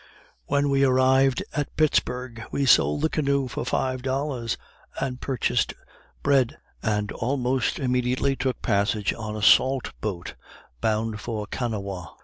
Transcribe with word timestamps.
When 0.47 0.69
we 0.71 0.83
arrived 0.83 1.43
at 1.53 1.77
Pittsburg, 1.77 2.41
we 2.49 2.65
sold 2.65 3.03
the 3.03 3.07
canoe 3.09 3.47
for 3.47 3.63
five 3.63 4.01
dollars, 4.01 4.57
and 4.99 5.21
purchased 5.21 5.75
bread, 6.23 6.57
and 6.81 7.11
almost 7.11 7.77
immediately 7.77 8.35
took 8.35 8.63
passage 8.63 9.13
on 9.13 9.35
a 9.35 9.43
salt 9.43 9.91
boat 10.01 10.33
bound 10.81 11.19
for 11.21 11.45
Kanawha. 11.45 12.13